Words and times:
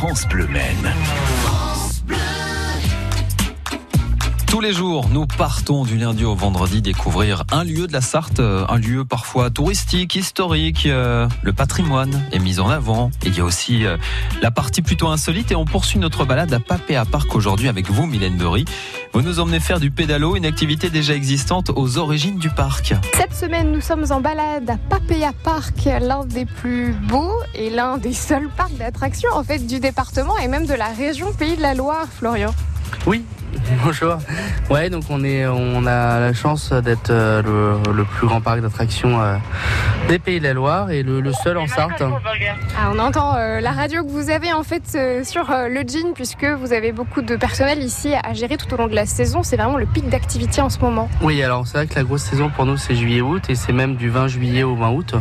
France 0.00 0.24
Bleu. 0.24 0.48
Tous 4.50 4.60
les 4.60 4.72
jours, 4.72 5.08
nous 5.10 5.26
partons 5.26 5.84
du 5.84 5.96
lundi 5.96 6.24
au 6.24 6.34
vendredi 6.34 6.82
découvrir 6.82 7.44
un 7.52 7.62
lieu 7.62 7.86
de 7.86 7.92
la 7.92 8.00
Sarthe, 8.00 8.40
euh, 8.40 8.66
un 8.68 8.78
lieu 8.78 9.04
parfois 9.04 9.48
touristique, 9.48 10.16
historique. 10.16 10.86
euh, 10.86 11.28
Le 11.44 11.52
patrimoine 11.52 12.20
est 12.32 12.40
mis 12.40 12.58
en 12.58 12.68
avant. 12.68 13.12
Et 13.24 13.28
il 13.28 13.38
y 13.38 13.40
a 13.40 13.44
aussi 13.44 13.86
euh, 13.86 13.96
la 14.42 14.50
partie 14.50 14.82
plutôt 14.82 15.06
insolite. 15.06 15.52
Et 15.52 15.54
on 15.54 15.64
poursuit 15.64 16.00
notre 16.00 16.24
balade 16.24 16.52
à 16.52 16.58
Papéa 16.58 17.04
Park 17.04 17.32
aujourd'hui 17.36 17.68
avec 17.68 17.88
vous, 17.88 18.06
Mylène 18.06 18.36
Bery. 18.36 18.64
Vous 19.12 19.22
nous 19.22 19.38
emmenez 19.38 19.60
faire 19.60 19.78
du 19.78 19.92
pédalo, 19.92 20.34
une 20.34 20.46
activité 20.46 20.90
déjà 20.90 21.14
existante 21.14 21.70
aux 21.70 21.98
origines 21.98 22.38
du 22.38 22.50
parc. 22.50 22.94
Cette 23.14 23.34
semaine, 23.34 23.70
nous 23.70 23.80
sommes 23.80 24.06
en 24.10 24.20
balade 24.20 24.68
à 24.68 24.76
Papéa 24.76 25.32
Park, 25.44 25.84
l'un 26.00 26.24
des 26.24 26.44
plus 26.44 26.92
beaux 27.08 27.36
et 27.54 27.70
l'un 27.70 27.98
des 27.98 28.12
seuls 28.12 28.48
parcs 28.56 28.76
d'attractions 28.76 29.30
en 29.32 29.44
fait 29.44 29.64
du 29.64 29.78
département 29.78 30.36
et 30.38 30.48
même 30.48 30.66
de 30.66 30.74
la 30.74 30.88
région 30.88 31.32
Pays 31.32 31.56
de 31.56 31.62
la 31.62 31.74
Loire, 31.74 32.06
Florian. 32.18 32.52
Oui, 33.06 33.24
bonjour. 33.84 34.18
Ouais, 34.70 34.90
donc 34.90 35.04
on 35.10 35.22
est, 35.24 35.46
on 35.46 35.86
a 35.86 36.20
la 36.20 36.32
chance 36.32 36.72
d'être 36.72 37.10
euh, 37.10 37.42
le, 37.42 37.92
le 37.92 38.04
plus 38.04 38.26
grand 38.26 38.40
parc 38.40 38.60
d'attractions 38.60 39.20
euh, 39.20 39.36
des 40.08 40.18
Pays 40.18 40.38
de 40.38 40.44
la 40.44 40.52
Loire 40.54 40.90
et 40.90 41.02
le, 41.02 41.20
le 41.20 41.32
seul 41.32 41.58
en 41.58 41.66
Sarthe. 41.66 42.02
Ah, 42.02 42.90
on 42.94 42.98
entend 42.98 43.36
euh, 43.36 43.60
la 43.60 43.72
radio 43.72 44.04
que 44.04 44.10
vous 44.10 44.30
avez 44.30 44.52
en 44.52 44.62
fait 44.62 44.82
euh, 44.94 45.24
sur 45.24 45.50
euh, 45.50 45.68
le 45.68 45.80
jean 45.80 46.12
puisque 46.14 46.44
vous 46.44 46.72
avez 46.72 46.92
beaucoup 46.92 47.22
de 47.22 47.36
personnel 47.36 47.82
ici 47.82 48.14
à 48.14 48.32
gérer 48.34 48.56
tout 48.56 48.72
au 48.72 48.76
long 48.76 48.86
de 48.88 48.94
la 48.94 49.06
saison. 49.06 49.42
C'est 49.42 49.56
vraiment 49.56 49.78
le 49.78 49.86
pic 49.86 50.08
d'activité 50.08 50.60
en 50.60 50.70
ce 50.70 50.78
moment. 50.78 51.08
Oui, 51.22 51.42
alors 51.42 51.66
c'est 51.66 51.78
vrai 51.78 51.86
que 51.86 51.94
la 51.94 52.04
grosse 52.04 52.22
saison 52.22 52.50
pour 52.50 52.66
nous 52.66 52.76
c'est 52.76 52.94
juillet-août 52.94 53.44
et 53.48 53.54
c'est 53.54 53.72
même 53.72 53.96
du 53.96 54.10
20 54.10 54.28
juillet 54.28 54.62
au 54.62 54.74
20 54.76 54.90
août 54.90 55.14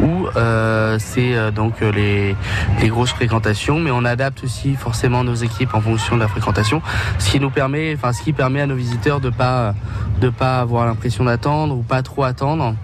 où 0.00 0.26
euh, 0.36 0.96
c'est 0.98 1.34
euh, 1.34 1.50
donc 1.50 1.80
les, 1.80 2.34
les 2.80 2.88
grosses 2.88 3.10
fréquentations, 3.12 3.78
mais 3.78 3.90
on 3.90 4.04
adapte 4.04 4.42
aussi 4.44 4.74
forcément 4.74 5.24
nos 5.24 5.34
équipes 5.34 5.74
en 5.74 5.80
fonction 5.80 6.16
de 6.16 6.20
la 6.20 6.28
fréquentation, 6.28 6.82
ce 7.18 7.30
qui 7.30 7.40
nous 7.40 7.50
permet, 7.50 7.67
enfin 7.96 8.12
ce 8.12 8.22
qui 8.22 8.32
permet 8.32 8.60
à 8.60 8.66
nos 8.66 8.74
visiteurs 8.76 9.20
de 9.20 9.30
pas 9.30 9.74
de 10.20 10.28
pas 10.30 10.58
avoir 10.60 10.86
l'impression 10.86 11.24
d'attendre 11.24 11.76
ou 11.76 11.82
pas 11.82 12.02
trop 12.02 12.24
attendre. 12.24 12.74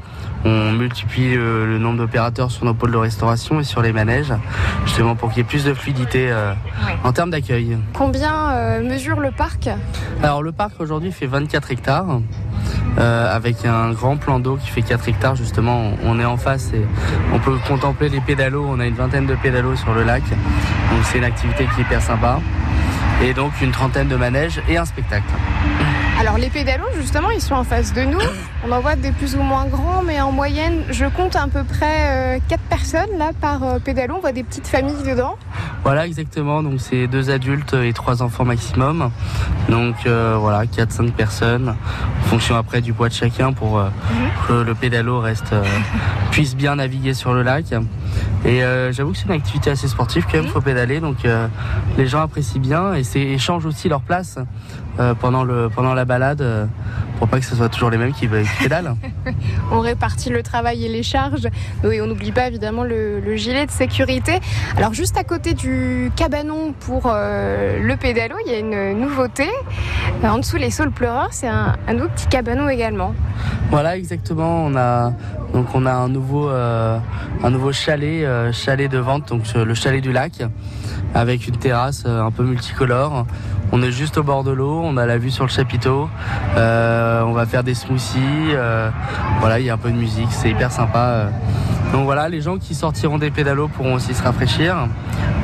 On 0.46 0.72
multiplie 0.72 1.34
le, 1.34 1.66
le 1.66 1.78
nombre 1.78 1.96
d'opérateurs 1.98 2.50
sur 2.50 2.66
nos 2.66 2.74
pôles 2.74 2.90
de 2.92 2.98
restauration 2.98 3.60
et 3.60 3.64
sur 3.64 3.80
les 3.80 3.92
manèges, 3.94 4.32
justement 4.84 5.16
pour 5.16 5.30
qu'il 5.30 5.38
y 5.38 5.40
ait 5.40 5.44
plus 5.48 5.64
de 5.64 5.72
fluidité 5.72 6.30
euh, 6.30 6.52
Ouais. 6.86 6.96
en 7.02 7.12
termes 7.12 7.30
d'accueil. 7.30 7.78
Combien 7.94 8.50
euh, 8.50 8.82
mesure 8.86 9.20
le 9.20 9.30
parc? 9.30 9.70
Alors 10.22 10.42
le 10.42 10.52
parc 10.52 10.72
aujourd'hui 10.80 11.12
fait 11.12 11.27
24 11.27 11.70
hectares. 11.70 12.20
euh, 12.98 13.34
avec 13.34 13.64
un 13.64 13.92
grand 13.92 14.16
plan 14.18 14.38
d'eau 14.38 14.56
qui 14.56 14.68
fait 14.68 14.82
4 14.82 15.08
hectares 15.08 15.34
justement 15.36 15.92
on 16.05 16.12
on 16.16 16.20
est 16.20 16.24
en 16.24 16.36
face 16.36 16.70
et 16.74 16.84
on 17.32 17.38
peut 17.38 17.56
contempler 17.66 18.08
les 18.08 18.20
pédalos 18.20 18.64
on 18.68 18.78
a 18.80 18.86
une 18.86 18.94
vingtaine 18.94 19.27
de 19.27 19.34
pédalos 19.34 19.77
sur 19.77 19.92
le 19.94 20.05
lac 20.05 20.22
donc 20.22 21.00
c'est 21.05 21.18
une 21.18 21.24
activité 21.24 21.66
qui 21.74 21.80
est 21.80 21.84
hyper 21.84 22.00
sympa 22.00 22.38
et 23.22 23.34
donc 23.34 23.52
une 23.60 23.70
trentaine 23.70 24.08
de 24.08 24.16
manèges 24.16 24.60
et 24.68 24.76
un 24.76 24.84
spectacle 24.84 25.24
Alors 26.18 26.38
les 26.38 26.50
pédalos 26.50 26.88
justement 26.96 27.30
ils 27.30 27.40
sont 27.40 27.54
en 27.54 27.64
face 27.64 27.92
de 27.92 28.02
nous. 28.02 28.18
On 28.66 28.72
en 28.72 28.80
voit 28.80 28.96
des 28.96 29.12
plus 29.12 29.36
ou 29.36 29.42
moins 29.42 29.66
grands 29.66 30.02
mais 30.02 30.20
en 30.20 30.32
moyenne 30.32 30.82
je 30.90 31.04
compte 31.06 31.36
à 31.36 31.46
peu 31.46 31.64
près 31.64 32.40
4 32.48 32.60
personnes 32.62 33.18
là 33.18 33.30
par 33.40 33.62
euh, 33.62 33.78
pédalo. 33.78 34.14
On 34.16 34.20
voit 34.20 34.32
des 34.32 34.44
petites 34.44 34.66
familles 34.66 35.02
dedans. 35.04 35.36
Voilà 35.84 36.06
exactement. 36.06 36.62
Donc 36.62 36.80
c'est 36.80 37.06
deux 37.06 37.30
adultes 37.30 37.74
et 37.74 37.92
trois 37.92 38.22
enfants 38.22 38.44
maximum. 38.44 39.10
Donc 39.68 39.94
euh, 40.06 40.36
voilà 40.40 40.64
4-5 40.64 41.12
personnes. 41.12 41.68
En 41.68 42.24
fonction 42.24 42.56
après 42.56 42.80
du 42.80 42.94
poids 42.94 43.08
de 43.10 43.14
chacun 43.14 43.52
pour 43.52 43.78
euh, 43.78 43.88
que 44.48 44.55
le 44.55 44.74
pédalo 44.74 45.20
reste 45.20 45.52
euh, 45.52 45.62
puisse 46.30 46.56
bien 46.56 46.77
naviguer 46.77 47.12
sur 47.12 47.34
le 47.34 47.42
lac. 47.42 47.66
Et 48.44 48.62
euh, 48.62 48.92
j'avoue 48.92 49.12
que 49.12 49.18
c'est 49.18 49.27
une 49.27 49.32
activité 49.32 49.70
assez 49.70 49.88
sportive 49.88 50.24
quand 50.24 50.38
même 50.38 50.48
faut 50.48 50.60
pédaler. 50.60 51.00
Donc 51.00 51.24
euh, 51.24 51.46
les 51.98 52.06
gens 52.06 52.22
apprécient 52.22 52.60
bien 52.60 52.94
et 52.94 53.05
c'est 53.05 53.20
échangent 53.20 53.66
aussi 53.66 53.88
leur 53.88 54.00
place 54.00 54.38
euh, 55.00 55.14
pendant 55.14 55.44
le 55.44 55.68
pendant 55.68 55.92
la 55.92 56.05
balade 56.06 56.68
pour 57.18 57.28
pas 57.28 57.38
que 57.38 57.44
ce 57.46 57.54
soit 57.56 57.68
toujours 57.68 57.90
les 57.90 57.98
mêmes 57.98 58.12
qui, 58.12 58.28
qui 58.28 58.62
pédalent 58.62 58.96
On 59.72 59.80
répartit 59.80 60.30
le 60.30 60.42
travail 60.42 60.84
et 60.84 60.89
les 60.89 61.02
charges. 61.02 61.48
Oui, 61.84 62.00
on 62.00 62.06
n'oublie 62.06 62.33
pas 62.33 62.48
évidemment 62.48 62.84
le, 62.84 63.20
le 63.20 63.36
gilet 63.36 63.66
de 63.66 63.70
sécurité. 63.70 64.40
Alors 64.77 64.94
juste 64.94 65.16
à 65.16 65.24
côté 65.24 65.55
du 65.55 66.11
cabanon 66.16 66.72
pour 66.72 67.05
euh, 67.06 67.78
le 67.80 67.96
pédalo, 67.96 68.36
il 68.46 68.52
y 68.52 68.55
a 68.55 68.58
une 68.58 68.98
nouveauté. 69.00 69.48
Euh, 70.22 70.28
en 70.28 70.39
dessous 70.39 70.56
les 70.56 70.70
saules 70.70 70.90
pleureurs, 70.90 71.28
c'est 71.33 71.48
un, 71.48 71.77
un 71.86 71.92
nouveau 71.94 72.08
petit 72.08 72.27
cabanon 72.27 72.68
également. 72.68 73.14
Voilà, 73.70 73.96
exactement. 73.96 74.64
On 74.64 74.77
a 74.77 75.12
donc 75.54 75.68
on 75.72 75.86
a 75.86 75.92
un 75.92 76.08
nouveau 76.08 76.50
euh, 76.50 76.98
un 77.42 77.50
nouveau 77.50 77.72
chalet 77.72 78.24
euh, 78.24 78.52
chalet 78.52 78.90
de 78.90 78.98
vente 78.98 79.28
donc 79.28 79.42
euh, 79.54 79.64
le 79.64 79.74
chalet 79.74 80.02
du 80.02 80.12
lac 80.12 80.42
avec 81.14 81.46
une 81.46 81.56
terrasse 81.56 82.06
un 82.06 82.32
peu 82.32 82.42
multicolore. 82.42 83.24
On 83.70 83.80
est 83.82 83.92
juste 83.92 84.18
au 84.18 84.24
bord 84.24 84.42
de 84.42 84.50
l'eau, 84.50 84.80
on 84.82 84.96
a 84.96 85.06
la 85.06 85.16
vue 85.16 85.30
sur 85.30 85.44
le 85.44 85.50
chapiteau. 85.50 86.08
On 86.56 87.32
va 87.32 87.46
faire 87.46 87.62
des 87.62 87.74
smoothies. 87.74 88.52
voilà, 89.38 89.60
il 89.60 89.66
y 89.66 89.70
a 89.70 89.74
un 89.74 89.78
peu 89.78 89.90
de 89.90 89.96
musique, 89.96 90.26
c'est 90.30 90.50
hyper 90.50 90.72
sympa. 90.72 91.28
Donc 91.92 92.04
voilà, 92.04 92.28
les 92.28 92.40
gens 92.40 92.58
qui 92.58 92.74
sortiront 92.74 93.18
des 93.18 93.30
pédalos 93.30 93.68
pourront 93.68 93.94
aussi 93.94 94.12
se 94.12 94.24
rafraîchir. 94.24 94.74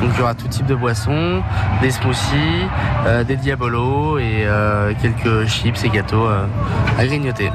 Donc 0.00 0.10
il 0.15 0.19
y 0.19 0.22
aura 0.22 0.34
tout 0.34 0.48
type 0.48 0.66
de 0.66 0.75
boissons, 0.75 1.41
des 1.82 1.92
smoothies, 1.92 2.66
des 3.28 3.37
diabolos 3.37 4.19
et 4.19 4.48
quelques 5.00 5.47
chips 5.47 5.84
et 5.84 5.88
gâteaux 5.88 6.27
à 6.98 7.06
grignoter. 7.06 7.50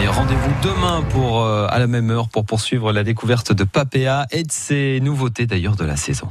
Et 0.00 0.06
rendez-vous 0.06 0.52
demain 0.62 1.02
pour, 1.10 1.42
euh, 1.42 1.66
à 1.68 1.78
la 1.78 1.86
même 1.86 2.10
heure 2.10 2.28
pour 2.28 2.44
poursuivre 2.44 2.92
la 2.92 3.04
découverte 3.04 3.52
de 3.52 3.64
Papéa 3.64 4.26
et 4.30 4.42
de 4.42 4.50
ses 4.50 5.00
nouveautés 5.00 5.46
d'ailleurs 5.46 5.76
de 5.76 5.84
la 5.84 5.96
saison. 5.96 6.28